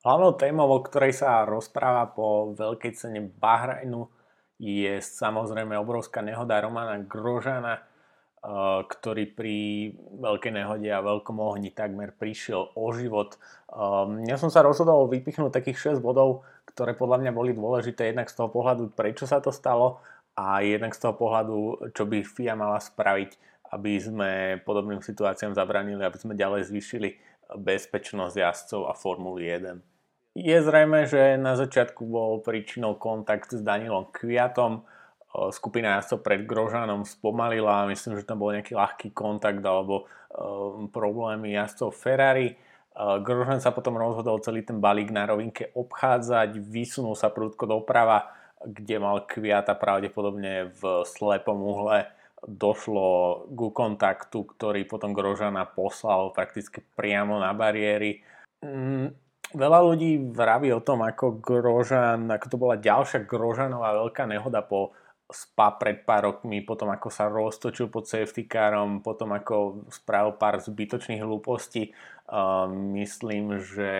[0.00, 4.08] Hlavnou témou, o ktorej sa rozpráva po veľkej cene Bahrajnu,
[4.56, 9.56] je samozrejme obrovská nehoda Romana Grožana, eh, ktorý pri
[10.24, 13.36] veľkej nehode a veľkom ohni takmer prišiel o život.
[13.36, 18.32] Eh, ja som sa rozhodol vypichnúť takých 6 bodov, ktoré podľa mňa boli dôležité jednak
[18.32, 20.00] z toho pohľadu, prečo sa to stalo
[20.32, 23.36] a jednak z toho pohľadu, čo by FIA mala spraviť,
[23.76, 24.30] aby sme
[24.64, 27.20] podobným situáciám zabranili, aby sme ďalej zvýšili
[27.52, 29.89] bezpečnosť jazdcov a Formuly 1.
[30.38, 34.86] Je zrejme, že na začiatku bol príčinou kontakt s Danielom Kviatom.
[35.50, 40.06] Skupina jazdcov pred Grožanom spomalila, myslím, že tam bol nejaký ľahký kontakt alebo
[40.94, 42.54] problémy jazdcov Ferrari.
[42.94, 48.30] Grožan sa potom rozhodol celý ten balík na rovinke obchádzať, vysunul sa prúdko doprava,
[48.62, 52.10] kde mal Kviata pravdepodobne v slepom uhle
[52.42, 58.22] došlo ku kontaktu, ktorý potom Grožana poslal prakticky priamo na bariéry.
[59.50, 64.94] Veľa ľudí vraví o tom, ako Grožan, ako to bola ďalšia Grožanová veľká nehoda po
[65.30, 70.58] spa pred pár rokmi, potom ako sa roztočil pod safety carom, potom ako spravil pár
[70.62, 71.94] zbytočných hlúpostí.
[72.30, 73.90] Uh, myslím, že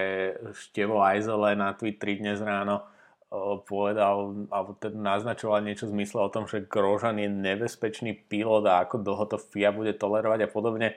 [0.54, 2.86] Števo Ajzele na Twitteri dnes ráno
[3.30, 8.86] uh, povedal, alebo teda naznačoval niečo zmysle o tom, že Grožan je nebezpečný pilot a
[8.86, 10.94] ako dlho to FIA bude tolerovať a podobne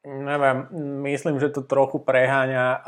[0.00, 0.64] Neviem,
[1.04, 2.80] myslím, že to trochu preháňa uh,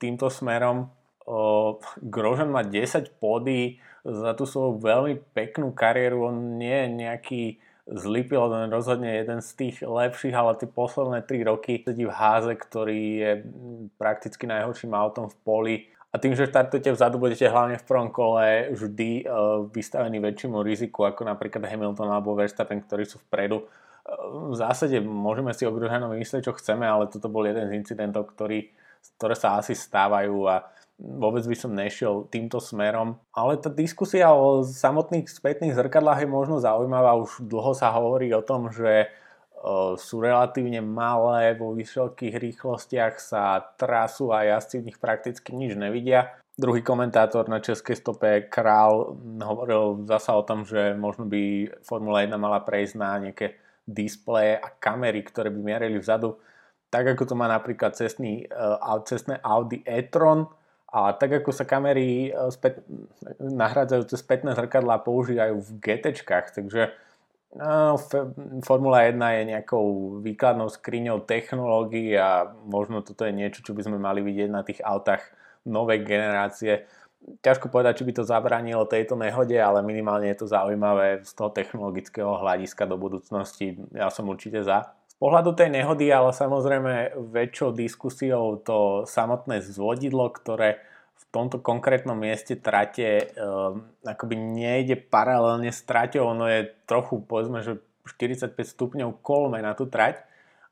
[0.00, 0.88] týmto smerom.
[1.28, 6.32] Uh, Grožan má 10 pody za tú svoju veľmi peknú kariéru.
[6.32, 7.42] On nie je nejaký
[7.84, 12.16] zlý pilot, on rozhodne jeden z tých lepších, ale tie posledné 3 roky sedí v
[12.16, 13.32] háze, ktorý je
[14.00, 15.76] prakticky najhorším autom v poli.
[16.14, 21.04] A tým, že štartujete vzadu, budete hlavne v prvom kole vždy uh, vystavení väčšiemu riziku,
[21.04, 23.68] ako napríklad Hamilton alebo Verstappen, ktorí sú vpredu
[24.12, 28.28] v zásade môžeme si o Grhanovi myslieť, čo chceme, ale toto bol jeden z incidentov,
[28.36, 28.68] ktorý,
[29.16, 30.68] ktoré sa asi stávajú a
[31.00, 33.18] vôbec by som nešiel týmto smerom.
[33.34, 37.16] Ale tá diskusia o samotných spätných zrkadlách je možno zaujímavá.
[37.18, 39.08] Už dlho sa hovorí o tom, že
[39.96, 46.36] sú relatívne malé, vo vysokých rýchlostiach sa trasu a jazdci v nich prakticky nič nevidia.
[46.54, 52.36] Druhý komentátor na českej stope Král hovoril zasa o tom, že možno by Formula 1
[52.36, 56.40] mala prejsť na nejaké displeje a kamery, ktoré by mierili vzadu,
[56.88, 60.48] tak ako to má napríklad cestný, uh, cestné Audi e-tron
[60.88, 62.86] a tak ako sa kamery uh, späť,
[63.38, 66.22] nahradzajúce spätné zrkadlá používajú v GT,
[66.54, 66.94] takže
[67.58, 67.98] no,
[68.62, 73.98] Formula 1 je nejakou výkladnou skriňou technológií a možno toto je niečo, čo by sme
[73.98, 75.22] mali vidieť na tých autách
[75.66, 76.84] novej generácie
[77.40, 81.50] ťažko povedať, či by to zabránilo tejto nehode, ale minimálne je to zaujímavé z toho
[81.50, 83.80] technologického hľadiska do budúcnosti.
[83.96, 84.94] Ja som určite za.
[85.08, 90.82] Z pohľadu tej nehody, ale samozrejme väčšou diskusiou to samotné zvodidlo, ktoré
[91.14, 97.62] v tomto konkrétnom mieste trate um, akoby nejde paralelne s traťou, ono je trochu, povedzme,
[97.62, 100.20] že 45 stupňov kolme na tú trať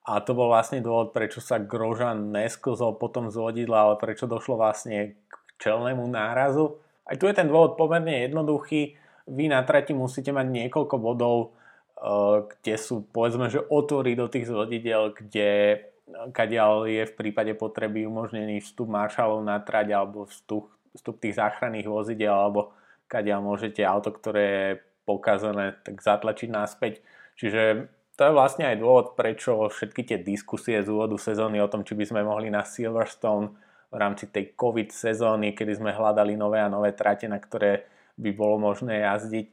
[0.02, 4.58] a to bol vlastne dôvod, prečo sa Grožan nesklzol potom z vodidla, ale prečo došlo
[4.58, 5.14] vlastne
[5.62, 6.82] čelnému nárazu.
[7.06, 8.98] Aj tu je ten dôvod pomerne jednoduchý.
[9.30, 11.54] Vy na trati musíte mať niekoľko bodov,
[12.02, 15.80] eh, kde sú povedzme, že otvory do tých zvodidel, kde
[16.10, 21.88] kadiaľ je v prípade potreby umožnený vstup maršalov na trať alebo vstup, vstup tých záchranných
[21.88, 22.74] vozidel alebo
[23.08, 24.70] kadiaľ môžete auto, ktoré je
[25.04, 27.02] pokazané, tak zatlačiť naspäť.
[27.36, 31.82] Čiže to je vlastne aj dôvod, prečo všetky tie diskusie z úvodu sezóny o tom,
[31.82, 33.56] či by sme mohli na Silverstone
[33.92, 37.84] v rámci tej COVID sezóny, kedy sme hľadali nové a nové trate, na ktoré
[38.16, 39.46] by bolo možné jazdiť,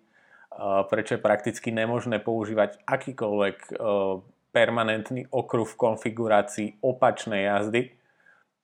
[0.88, 3.58] prečo je prakticky nemožné používať akýkoľvek
[4.50, 7.94] permanentný okruh v konfigurácii opačnej jazdy.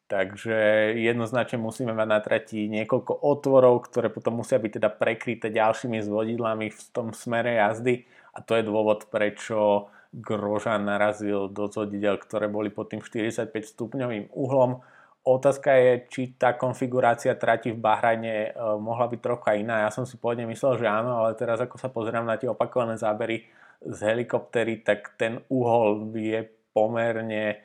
[0.06, 5.98] Takže jednoznačne musíme mať na trati niekoľko otvorov, ktoré potom musia byť teda prekryté ďalšími
[5.98, 8.06] zvodidlami v tom smere jazdy.
[8.38, 14.30] A to je dôvod, prečo Grožan narazil do zvodidel, ktoré boli pod tým 45 stupňovým
[14.32, 14.86] uhlom
[15.26, 19.82] Otázka je, či tá konfigurácia trati v Bahrajne e, mohla byť trocha iná.
[19.82, 22.94] Ja som si pôvodne myslel, že áno, ale teraz ako sa pozerám na tie opakované
[22.94, 23.42] zábery
[23.82, 27.62] z helikoptery, tak ten uhol je pomerne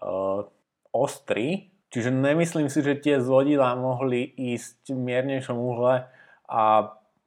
[0.00, 0.46] uh,
[0.94, 1.70] ostrý.
[1.90, 6.10] Čiže nemyslím si, že tie zvodidlá mohli ísť v miernejšom uhle
[6.50, 6.62] a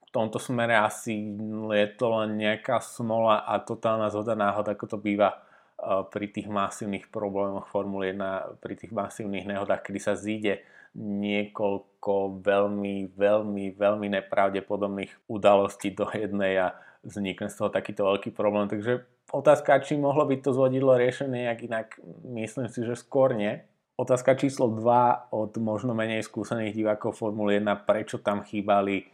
[0.04, 1.36] v tomto smere asi
[1.72, 5.46] je to len nejaká smola a totálna zhoda náhod, ako to býva
[5.88, 10.60] pri tých masívnych problémoch Formuly 1, pri tých masívnych nehodách, kedy sa zíde
[10.98, 16.68] niekoľko veľmi, veľmi, veľmi nepravdepodobných udalostí do jednej a
[17.06, 18.66] vznikne z toho takýto veľký problém.
[18.68, 21.88] Takže otázka, či mohlo byť to zvodidlo riešené nejak inak,
[22.25, 23.62] myslím si, že skôr nie.
[23.98, 29.10] Otázka číslo 2 od možno menej skúsených divákov Formuly 1, prečo tam chýbali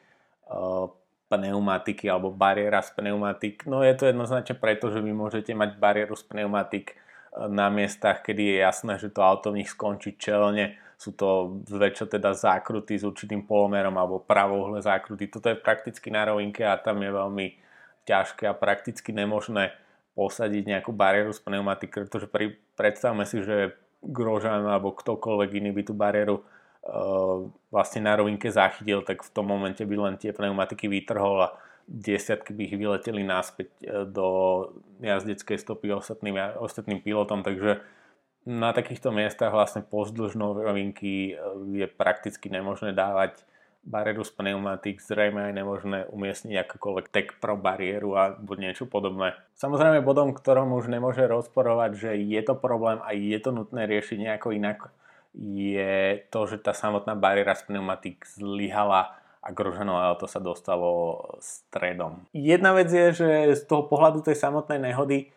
[0.52, 0.92] uh,
[1.34, 3.66] pneumatiky alebo bariéra z pneumatik.
[3.66, 8.22] No je to jednoznačne preto, že vy môžete mať bariéru z pneumatik uh, na miestach,
[8.22, 10.78] kedy je jasné, že to auto v nich skončí čelne.
[11.02, 15.28] Sú to zväčša teda zákruty s určitým polomerom alebo pravouhle zákruty.
[15.28, 17.48] Toto je prakticky na rovinke a tam je veľmi
[18.08, 19.74] ťažké a prakticky nemožné
[20.14, 25.84] posadiť nejakú bariéru z pneumatik, pretože pri, predstavme si, že Grožan alebo ktokoľvek iný by
[25.88, 26.44] tú bariéru
[27.72, 31.56] vlastne na rovinke zachytil, tak v tom momente by len tie pneumatiky vytrhol a
[31.88, 34.28] desiatky by ich vyleteli naspäť uh, do
[35.04, 37.84] jazdeckej stopy ostatným, ostatným pilotom, takže
[38.44, 43.48] na takýchto miestach vlastne pozdĺž rovinky uh, je prakticky nemožné dávať
[43.84, 49.36] bariéru z pneumatik, zrejme aj nemožné umiestniť akokoľvek tech pro bariéru alebo niečo podobné.
[49.60, 54.18] Samozrejme bodom, ktorom už nemôže rozporovať, že je to problém a je to nutné riešiť
[54.24, 54.88] nejako inak,
[55.34, 62.24] je to, že tá samotná bariéra z pneumatik zlyhala a Grožanové auto sa dostalo stredom.
[62.32, 65.34] Jedna vec je, že z toho pohľadu tej samotnej nehody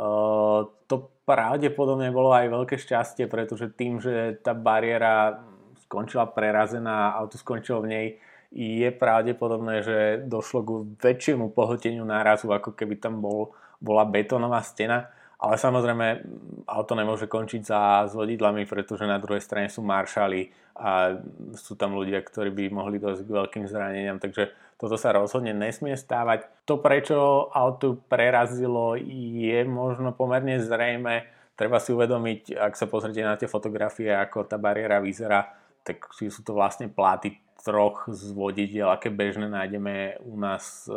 [0.00, 5.44] uh, to pravdepodobne bolo aj veľké šťastie, pretože tým, že tá bariéra
[5.84, 8.06] skončila prerazená, auto skončilo v nej,
[8.52, 9.98] je pravdepodobné, že
[10.28, 15.08] došlo k väčšiemu pohlteniu nárazu, ako keby tam bol, bola betónová stena.
[15.42, 16.22] Ale samozrejme,
[16.70, 21.18] auto nemôže končiť za s vodidlami, pretože na druhej strane sú maršali a
[21.58, 25.98] sú tam ľudia, ktorí by mohli dosť k veľkým zraneniam, takže toto sa rozhodne nesmie
[25.98, 26.46] stávať.
[26.70, 31.26] To, prečo auto prerazilo, je možno pomerne zrejme.
[31.58, 36.30] Treba si uvedomiť, ak sa pozrite na tie fotografie, ako tá bariéra vyzerá, tak sú
[36.46, 40.94] to vlastne pláty troch z vodidiel, aké bežné nájdeme u nás e,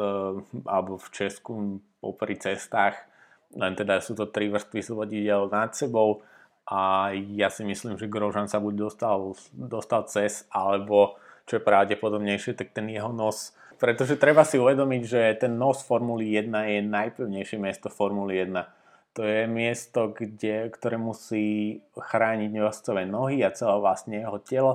[0.66, 2.98] alebo v Česku popri cestách.
[3.54, 6.26] Len teda sú to tri vrstvy z vodidiel nad sebou
[6.66, 12.58] a ja si myslím, že Grožan sa buď dostal, dostal cez, alebo čo je pravdepodobnejšie,
[12.58, 13.54] tak ten jeho nos.
[13.78, 19.24] Pretože treba si uvedomiť, že ten nos Formuly 1 je najpevnejšie miesto Formuly 1 to
[19.24, 24.74] je miesto, kde, ktoré musí chrániť jazdcové nohy a celé vlastne jeho telo.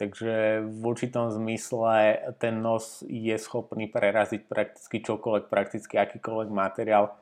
[0.00, 7.12] Takže v určitom zmysle ten nos je schopný preraziť prakticky čokoľvek, prakticky akýkoľvek materiál.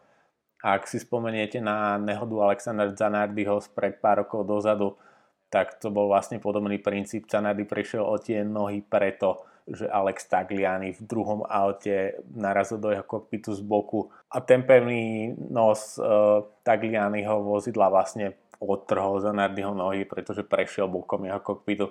[0.63, 4.95] Ak si spomeniete na nehodu Alexander Zanardiho pred pár rokov dozadu,
[5.51, 7.27] tak to bol vlastne podobný princíp.
[7.27, 13.07] Zanardi prišiel o tie nohy preto, že Alex Tagliani v druhom aute narazil do jeho
[13.07, 20.07] kokpitu z boku a ten pevný nos uh, Taglianiho vozidla vlastne odtrhol za Nardyho nohy,
[20.07, 21.91] pretože prešiel bokom jeho kokpitu.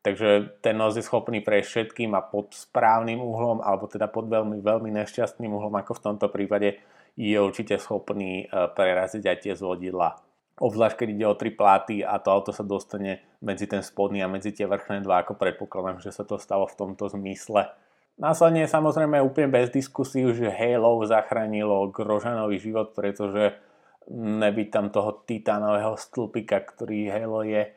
[0.00, 4.64] Takže ten nos je schopný prejsť všetkým a pod správnym uhlom, alebo teda pod veľmi,
[4.64, 6.80] veľmi nešťastným uhlom, ako v tomto prípade,
[7.16, 10.18] je určite schopný uh, preraziť aj tie z vodidla
[10.60, 14.28] obzvlášť keď ide o tri pláty a to auto sa dostane medzi ten spodný a
[14.28, 17.72] medzi tie vrchné dva, ako predpokladám, že sa to stalo v tomto zmysle.
[18.20, 23.56] Následne samozrejme úplne bez diskusí, že Halo zachránilo Grožanový život, pretože
[24.12, 27.72] nebyť tam toho titánového stĺpika, ktorý Halo je,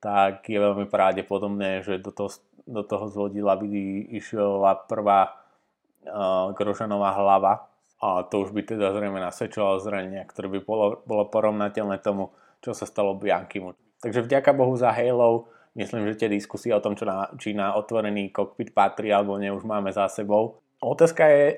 [0.00, 2.32] tak je veľmi pravdepodobné, že do toho,
[2.64, 3.68] do toho zvodila by
[4.16, 7.68] išla prvá uh, Grožanová hlava,
[8.02, 12.74] a to už by teda zrejme nasvedčovalo zranenia, ktoré by bolo, bolo porovnateľné tomu, čo
[12.74, 13.78] sa stalo Bianchimu.
[14.02, 15.46] Takže vďaka Bohu za Halo,
[15.78, 19.54] myslím, že tie diskusie o tom, čo na, či na otvorený kokpit patrí alebo nie,
[19.54, 20.58] už máme za sebou.
[20.82, 21.56] Otázka je, e,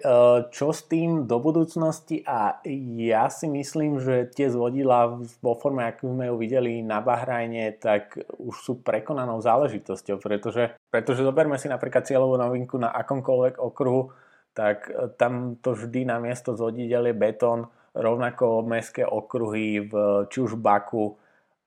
[0.52, 2.60] čo s tým do budúcnosti a
[3.00, 8.20] ja si myslím, že tie zvodila vo forme, ako sme ju videli na Bahrajne, tak
[8.36, 14.12] už sú prekonanou záležitosťou, pretože, pretože zoberme si napríklad cieľovú novinku na akomkoľvek okruhu,
[14.54, 19.92] tak e, tam to vždy na miesto zvodidel je betón, rovnako mestské okruhy v,
[20.30, 20.40] či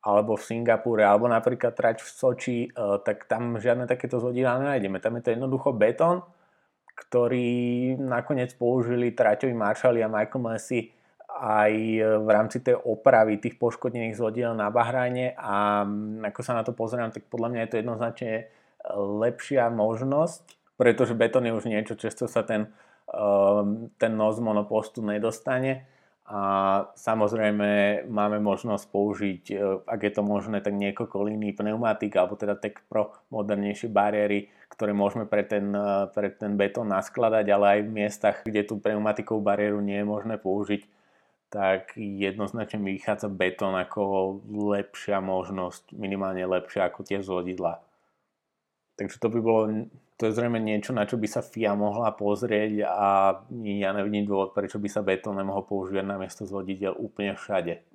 [0.07, 2.69] alebo v Singapúre, alebo napríklad trať v Soči, e,
[3.03, 5.03] tak tam žiadne takéto zvodidla nenájdeme.
[5.03, 6.23] Tam je to jednoducho betón,
[6.95, 10.81] ktorý nakoniec použili traťoví maršali a Michael Messi
[11.37, 11.73] aj
[12.17, 15.85] v rámci tej opravy tých poškodených zvodidel na Bahrajne a
[16.33, 18.31] ako sa na to pozerám, tak podľa mňa je to jednoznačne
[18.97, 22.69] lepšia možnosť pretože betón je už niečo, často sa ten,
[23.09, 25.89] ehm, ten nos monopostu nedostane
[26.27, 26.41] a
[26.99, 29.55] samozrejme máme možnosť použiť, e,
[29.87, 34.91] ak je to možné, tak niekoľko línií pneumatik alebo teda Tech Pro modernejšie bariéry, ktoré
[34.91, 39.39] môžeme pre ten, e, pre ten betón naskladať, ale aj v miestach, kde tú pneumatikovú
[39.39, 40.83] bariéru nie je možné použiť,
[41.47, 47.86] tak jednoznačne vychádza betón ako lepšia možnosť, minimálne lepšia ako tie zvodidla.
[48.97, 49.61] Takže to by bolo,
[50.17, 54.57] to je zrejme niečo, na čo by sa FIA mohla pozrieť a ja nevidím dôvod,
[54.57, 57.85] prečo by sa betón nemohol používať na miesto zvoditeľ úplne všade.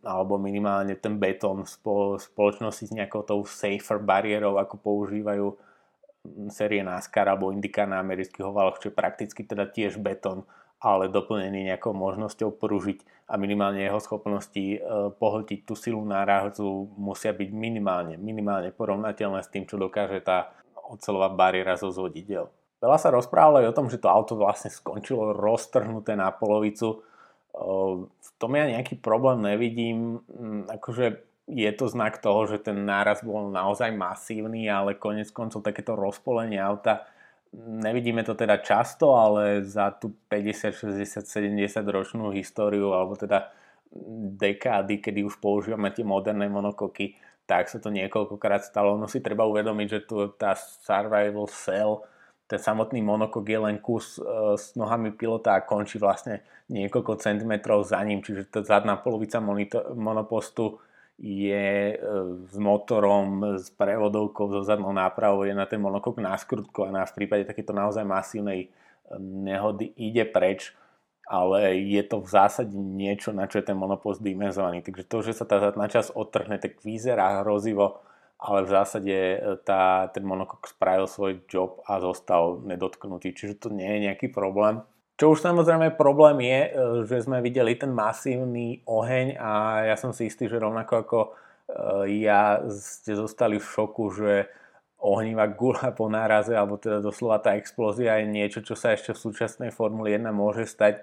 [0.00, 5.46] Alebo minimálne ten betón v spoločnosti s nejakou tou safer bariérou, ako používajú
[6.48, 10.48] série NASCAR alebo IndyCar na amerických ovaloch, čo je prakticky teda tiež betón,
[10.80, 14.78] ale doplnený nejakou možnosťou pružiť a minimálne jeho schopnosti e,
[15.16, 20.52] pohltiť tú silu nárazu musia byť minimálne, minimálne porovnateľné s tým, čo dokáže tá
[20.86, 22.46] ocelová bariéra zo zvoditeľ.
[22.78, 26.88] Veľa sa rozprávalo aj o tom, že to auto vlastne skončilo roztrhnuté na polovicu.
[26.92, 26.96] E,
[28.06, 30.22] v tom ja nejaký problém nevidím.
[30.28, 35.62] Mm, akože je to znak toho, že ten náraz bol naozaj masívny, ale konec koncov
[35.62, 37.06] takéto rozpolenie auta
[37.56, 43.48] nevidíme to teda často, ale za tú 50, 60, 70 ročnú históriu, alebo teda
[44.36, 47.16] dekády, kedy už používame tie moderné monokoky,
[47.48, 49.00] tak sa to niekoľkokrát stalo.
[49.00, 52.04] No si treba uvedomiť, že tu tá survival cell,
[52.46, 54.22] ten samotný monokok je len kus e,
[54.54, 59.82] s nohami pilota a končí vlastne niekoľko centimetrov za ním, čiže tá zadná polovica monito-
[59.94, 60.78] monopostu
[61.16, 61.98] je e,
[62.44, 66.36] s motorom, s prevodovkou, so zadnou nápravou, je na ten monokok a
[67.08, 68.68] v prípade takéto naozaj masívnej e,
[69.20, 70.76] nehody ide preč,
[71.24, 74.84] ale je to v zásade niečo, na čo je ten monopost dimenzovaný.
[74.84, 78.04] Takže to, že sa tá zadná časť odtrhne, tak vyzerá hrozivo,
[78.36, 83.68] ale v zásade e, tá, ten monokok spravil svoj job a zostal nedotknutý, čiže to
[83.72, 84.84] nie je nejaký problém.
[85.16, 86.70] Čo už samozrejme problém je, e,
[87.08, 89.50] že sme videli ten masívny oheň a
[89.88, 91.28] ja som si istý, že rovnako ako e,
[92.20, 94.44] ja ste zostali v šoku, že
[95.00, 99.22] ohnívá gula po náraze, alebo teda doslova tá explózia je niečo, čo sa ešte v
[99.24, 101.00] súčasnej Formule 1 môže stať.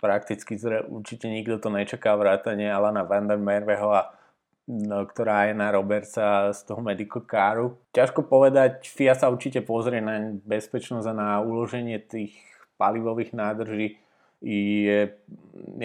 [0.00, 0.56] Prakticky
[0.88, 4.16] určite nikto to nečaká vrátane Alana Van der Merveho a
[4.64, 7.76] no, ktorá je na Robertsa z toho medical caru.
[7.92, 12.32] Ťažko povedať, FIA sa určite pozrie na bezpečnosť a na uloženie tých
[12.76, 13.98] palivových nádrží
[14.44, 15.08] je,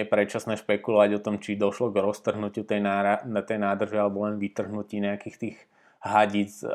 [0.04, 5.00] predčasné špekulovať o tom, či došlo k roztrhnutiu tej, nára, tej nádrže alebo len vytrhnutí
[5.00, 5.58] nejakých tých
[6.04, 6.68] hadíc, e,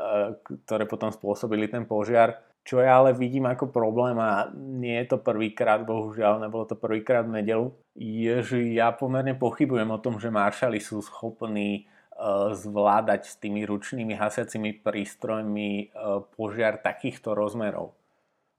[0.64, 2.40] ktoré potom spôsobili ten požiar.
[2.64, 7.28] Čo ja ale vidím ako problém a nie je to prvýkrát, bohužiaľ, nebolo to prvýkrát
[7.28, 11.84] v nedelu, je, že ja pomerne pochybujem o tom, že maršali sú schopní
[12.16, 17.92] uh, zvládať s tými ručnými hasiacimi prístrojmi uh, požiar takýchto rozmerov.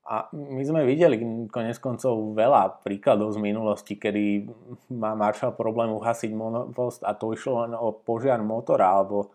[0.05, 1.17] A my sme videli
[1.50, 4.45] konec koncov veľa príkladov z minulosti, kedy
[4.93, 9.33] má Marshall problém uhasiť monopost a to išlo len o požiar motora alebo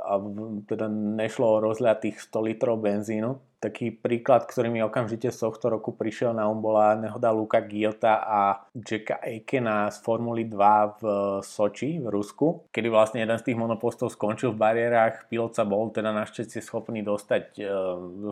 [0.00, 0.16] a
[0.64, 3.36] teda nešlo o rozliatých 100 litrov benzínu.
[3.60, 8.24] Taký príklad, ktorý mi okamžite z tohto roku prišiel na um, bola nehoda Luka Giota
[8.24, 11.04] a Jacka Aikena z Formuly 2 v
[11.44, 15.92] Soči v Rusku, kedy vlastne jeden z tých monopostov skončil v bariérach, pilot sa bol
[15.92, 17.68] teda našťastie schopný dostať, e,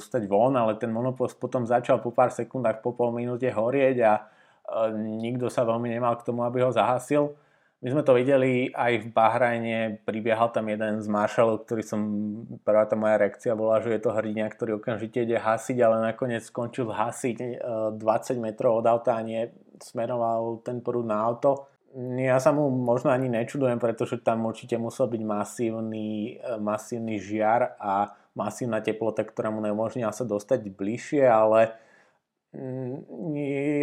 [0.01, 4.13] dostať von, ale ten monopost potom začal po pár sekundách, po pol minúte horieť a
[4.17, 4.23] e,
[4.97, 7.37] nikto sa veľmi nemal k tomu, aby ho zahasil
[7.79, 12.01] my sme to videli aj v Bahrajne, pribiehal tam jeden z maršalov, ktorý som,
[12.67, 16.43] prvá tá moja reakcia bola, že je to hrdina, ktorý okamžite ide hasiť, ale nakoniec
[16.43, 17.63] skončil hasiť
[17.95, 19.47] 20 e, metrov od auta a nie
[19.79, 21.71] smeroval ten prúd na auto.
[22.19, 27.79] Ja sa mu možno ani nečudujem, pretože tam určite musel byť masívny, e, masívny žiar
[27.79, 31.79] a masívna teplota, ktorá mu neumožnila sa dostať bližšie, ale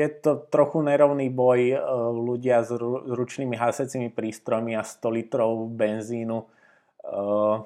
[0.01, 1.77] je to trochu nerovný boj e,
[2.17, 2.73] ľudia s
[3.05, 6.49] ručnými hasecími prístrojmi a 100 litrov benzínu.
[7.05, 7.61] Uh,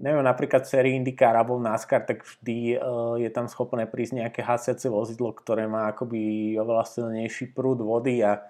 [0.00, 4.40] neviem, napríklad v sérii IndyCar alebo NASCAR, tak vždy uh, je tam schopné prísť nejaké
[4.40, 8.40] hasiace vozidlo, ktoré má akoby oveľa silnejší prúd vody a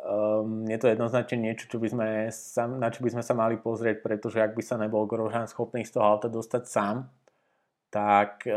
[0.00, 3.60] um, je to jednoznačne niečo, čo by sme sa, na čo by sme sa mali
[3.60, 7.12] pozrieť, pretože ak by sa nebol Grožan schopný z toho auta dostať sám,
[7.92, 8.48] tak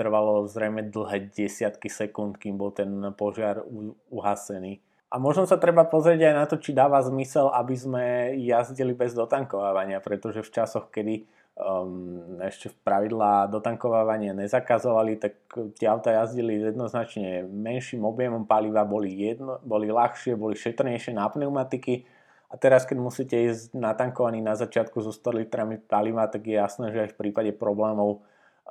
[0.00, 3.60] trvalo zrejme dlhé desiatky sekúnd, kým bol ten požiar
[4.08, 4.80] uhasený.
[5.12, 8.04] A možno sa treba pozrieť aj na to, či dáva zmysel, aby sme
[8.40, 11.26] jazdili bez dotankovávania, pretože v časoch, kedy
[11.58, 15.34] um, ešte v pravidlá dotankovávania nezakazovali, tak
[15.76, 22.06] tie auta jazdili jednoznačne menším objemom paliva, boli, jedno, boli ľahšie, boli šetrnejšie na pneumatiky.
[22.50, 26.94] A teraz, keď musíte ísť natankovaný na začiatku so 100 litrami paliva, tak je jasné,
[26.94, 28.22] že aj v prípade problémov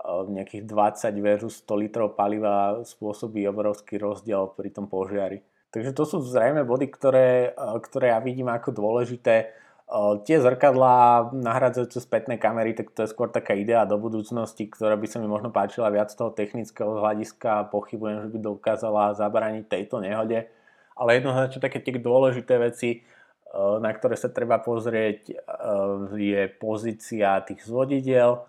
[0.08, 5.44] nejakých 20 versus 100 litrov paliva spôsobí obrovský rozdiel pri tom požiari.
[5.70, 7.54] Takže to sú zrejme body, ktoré,
[7.84, 9.54] ktoré ja vidím ako dôležité.
[10.26, 15.06] Tie zrkadlá nahradzajúce spätné kamery, tak to je skôr taká idea do budúcnosti, ktorá by
[15.10, 17.70] sa mi možno páčila viac z toho technického hľadiska.
[17.74, 20.46] Pochybujem, že by dokázala zabrániť tejto nehode.
[20.94, 23.02] Ale jednoznačne také tie dôležité veci,
[23.56, 25.38] na ktoré sa treba pozrieť,
[26.18, 28.46] je pozícia tých zvodidiel,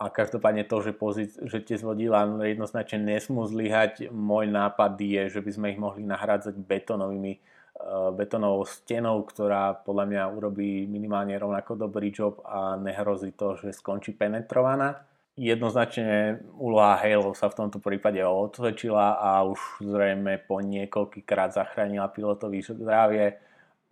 [0.00, 5.40] a každopádne to, že, pozic- že tie zvodila jednoznačne nesmú zlyhať, môj nápad je, že
[5.44, 11.76] by sme ich mohli nahrádzať betónovými uh, betónovou stenou, ktorá podľa mňa urobí minimálne rovnako
[11.76, 15.04] dobrý job a nehrozí to, že skončí penetrovaná.
[15.36, 22.64] Jednoznačne úloha Halo sa v tomto prípade odsvedčila a už zrejme po niekoľkýkrát zachránila pilotovi
[22.64, 23.36] zdravie.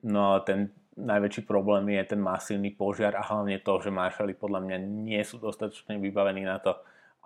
[0.09, 4.77] No ten najväčší problém je ten masívny požiar a hlavne to, že maršali podľa mňa
[4.83, 6.75] nie sú dostatočne vybavení na to,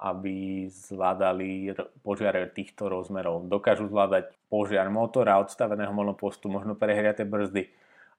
[0.02, 3.46] aby zvládali požiare týchto rozmerov.
[3.46, 7.70] Dokážu zvládať požiar motora, odstaveného monopostu, možno prehriate brzdy,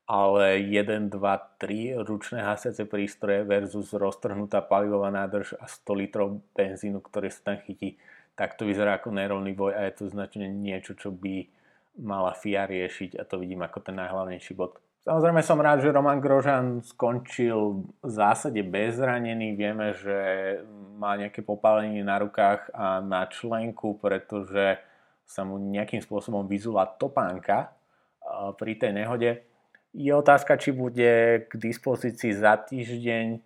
[0.07, 6.99] ale 1, 2, 3 ručné hasiace prístroje versus roztrhnutá palivová nádrž a 100 litrov benzínu,
[7.03, 7.99] ktorý sa tam chytí,
[8.35, 11.47] tak to vyzerá ako nerovný boj a je to značne niečo, čo by
[11.99, 14.81] mala FIA riešiť a to vidím ako ten najhlavnejší bod.
[15.03, 19.51] Samozrejme som rád, že Roman Grožan skončil v zásade bezranený.
[19.51, 20.15] Vieme, že
[20.95, 24.79] má nejaké popálenie na rukách a na členku, pretože
[25.27, 27.75] sa mu nejakým spôsobom vyzula topánka
[28.55, 29.43] pri tej nehode.
[29.91, 33.43] Je otázka, či bude k dispozícii za týždeň.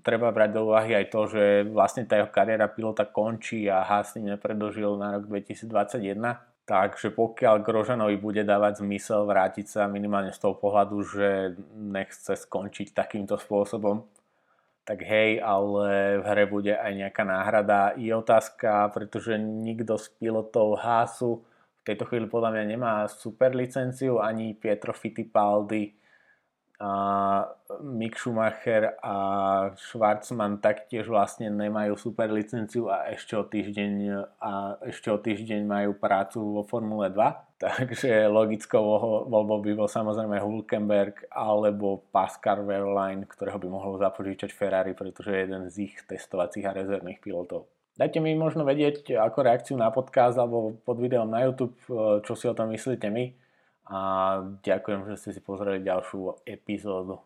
[0.00, 4.24] Treba brať do úvahy aj to, že vlastne tá jeho kariéra pilota končí a Hasny
[4.24, 10.54] nepredlžil na rok 2021 Takže pokiaľ Grožanovi bude dávať zmysel vrátiť sa minimálne z toho
[10.54, 14.06] pohľadu, že nechce skončiť takýmto spôsobom,
[14.86, 17.98] tak hej, ale v hre bude aj nejaká náhrada.
[17.98, 21.42] Je otázka, pretože nikto z pilotov Hásu
[21.82, 25.90] v tejto chvíli podľa mňa nemá super licenciu, ani Pietro Fittipaldi,
[27.84, 29.14] Mick Schumacher a
[29.76, 33.92] Schwarzman taktiež vlastne nemajú super licenciu a ešte o týždeň,
[34.40, 37.20] a ešte o týždeň majú prácu vo Formule 2.
[37.60, 38.80] Takže logickou
[39.28, 45.40] voľbou by bol samozrejme Hulkenberg alebo Pascal Wehrlein, ktorého by mohol zapožičať Ferrari, pretože je
[45.44, 47.68] jeden z ich testovacích a rezervných pilotov.
[48.00, 51.76] Dajte mi možno vedieť ako reakciu na podcast alebo pod videom na YouTube,
[52.24, 53.49] čo si o tom myslíte my
[53.90, 54.00] a
[54.62, 57.20] ďakujem, že ste si pozreli ďalšiu epizódu.